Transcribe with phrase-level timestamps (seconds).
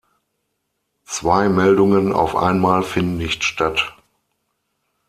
[1.05, 3.95] Zwei Meldungen auf einmal finden nicht statt.